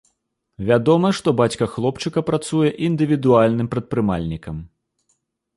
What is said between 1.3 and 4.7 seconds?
бацька хлопчыка працуе індывідуальным прадпрымальнікам.